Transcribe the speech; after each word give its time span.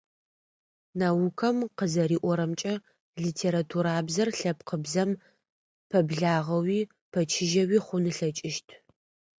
Наукэм 0.99 1.57
къызэриӏорэмкӏэ, 1.77 2.73
литературабзэр 3.23 4.29
лъэпкъыбзэм 4.37 5.09
пэблагъэуи 5.89 6.79
пэчыжьэуи 7.11 7.79
хъун 7.85 8.03
ылъэкӀыщт. 8.11 8.67